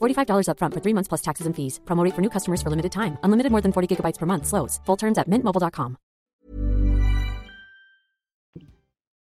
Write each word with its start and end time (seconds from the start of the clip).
$45 0.00 0.48
upfront 0.48 0.74
for 0.74 0.80
three 0.80 0.94
months 0.94 1.08
plus 1.08 1.22
taxes 1.22 1.46
and 1.46 1.54
fees. 1.54 1.80
Promote 1.84 2.14
for 2.14 2.22
new 2.22 2.30
customers 2.30 2.62
for 2.62 2.70
limited 2.70 2.92
time. 2.92 3.18
Unlimited 3.22 3.52
more 3.52 3.60
than 3.62 3.72
40 3.72 3.96
gigabytes 3.96 4.18
per 4.18 4.26
month. 4.26 4.46
Slows. 4.46 4.80
Full 4.86 4.96
terms 4.96 5.18
at 5.18 5.28
mintmobile.com. 5.28 5.96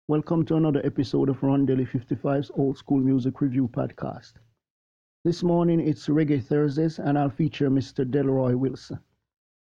Welcome 0.09 0.45
to 0.47 0.55
another 0.55 0.81
episode 0.87 1.29
of 1.29 1.41
Rondelle 1.41 1.85
55's 1.91 2.53
Old 2.55 2.79
School 2.79 2.99
Music 2.99 3.41
Review 3.41 3.67
Podcast. 3.67 4.35
This 5.25 5.43
morning 5.43 5.81
it's 5.81 6.07
Reggae 6.07 6.41
Thursdays 6.41 7.01
and 7.01 7.19
I'll 7.19 7.29
feature 7.29 7.69
Mr. 7.69 8.09
Delroy 8.09 8.55
Wilson. 8.55 9.01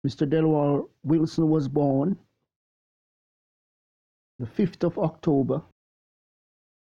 Mr. 0.05 0.27
Delroy 0.29 0.85
Wilson 1.03 1.49
was 1.49 1.69
born 1.69 2.17
the 4.39 4.45
5th 4.45 4.83
of 4.83 4.99
October 4.99 5.61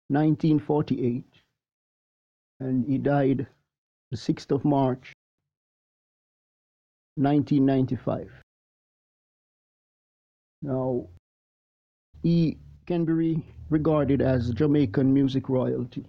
1948 0.09 1.23
and 2.59 2.86
he 2.86 2.97
died 2.97 3.47
the 4.12 4.17
6th 4.17 4.52
of 4.52 4.66
March 4.66 5.14
1995. 7.16 8.30
Now, 10.62 11.08
he 12.22 12.58
can 12.86 13.06
be 13.06 13.42
regarded 13.70 14.22
as 14.22 14.52
Jamaican 14.52 15.14
music 15.14 15.48
royalty. 15.48 16.06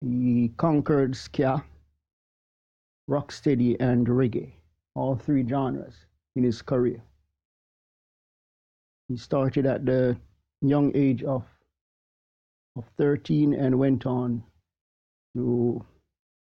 He 0.00 0.52
conquered 0.56 1.16
ska, 1.16 1.64
rocksteady, 3.10 3.76
and 3.80 4.06
reggae, 4.06 4.52
all 4.94 5.16
three 5.16 5.46
genres 5.46 5.94
in 6.36 6.44
his 6.44 6.62
career. 6.62 7.02
He 9.08 9.16
started 9.16 9.66
at 9.66 9.84
the 9.84 10.16
young 10.60 10.92
age 10.94 11.24
of, 11.24 11.44
of 12.76 12.84
13 12.98 13.52
and 13.52 13.78
went 13.78 14.06
on 14.06 14.44
to 15.34 15.84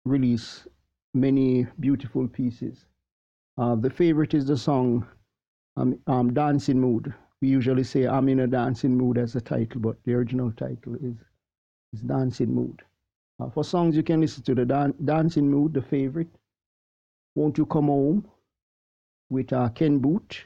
release 0.05 0.67
many 1.13 1.67
beautiful 1.79 2.27
pieces. 2.27 2.85
Uh, 3.57 3.75
the 3.75 3.89
favorite 3.89 4.33
is 4.33 4.45
the 4.45 4.57
song 4.57 5.05
um, 5.77 5.99
um, 6.07 6.33
Dancing 6.33 6.79
Mood. 6.79 7.13
We 7.41 7.47
usually 7.49 7.83
say 7.83 8.05
I'm 8.05 8.29
in 8.29 8.41
a 8.41 8.47
dancing 8.47 8.97
mood 8.97 9.17
as 9.17 9.35
a 9.35 9.41
title, 9.41 9.79
but 9.81 9.97
the 10.03 10.13
original 10.13 10.51
title 10.51 10.95
is, 10.95 11.15
is 11.93 12.01
Dancing 12.01 12.53
Mood. 12.53 12.81
Uh, 13.39 13.49
for 13.49 13.63
songs 13.63 13.95
you 13.95 14.03
can 14.03 14.21
listen 14.21 14.43
to 14.43 14.55
the 14.55 14.65
dan- 14.65 14.95
Dancing 15.05 15.49
Mood, 15.49 15.73
the 15.73 15.81
favorite. 15.81 16.29
Won't 17.35 17.57
You 17.59 17.67
Come 17.67 17.87
Home 17.87 18.27
with 19.29 19.53
uh, 19.53 19.69
Ken 19.69 19.99
Boothe. 19.99 20.37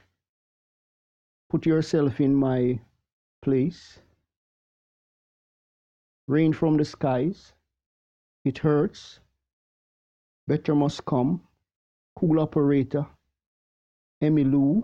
Put 1.50 1.66
Yourself 1.66 2.20
in 2.20 2.36
My 2.36 2.80
Place. 3.42 4.00
Rain 6.28 6.52
from 6.52 6.78
the 6.78 6.86
Skies. 6.86 7.54
It 8.44 8.58
Hurts. 8.58 9.20
Better 10.48 10.74
Must 10.76 11.06
Come. 11.06 11.42
Cool 12.18 12.40
Operator. 12.40 13.06
Emmylou. 14.22 14.84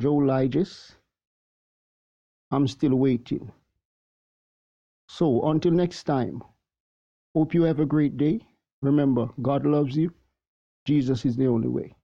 Joe 0.00 0.16
Liges. 0.16 0.96
I'm 2.50 2.66
still 2.66 2.94
waiting. 2.94 3.52
So 5.08 5.48
until 5.50 5.72
next 5.72 6.04
time, 6.04 6.42
hope 7.34 7.54
you 7.54 7.62
have 7.62 7.80
a 7.80 7.86
great 7.86 8.16
day. 8.16 8.40
Remember, 8.80 9.28
God 9.40 9.66
loves 9.66 9.96
you. 9.96 10.12
Jesus 10.86 11.24
is 11.24 11.36
the 11.36 11.46
only 11.46 11.68
way. 11.68 11.94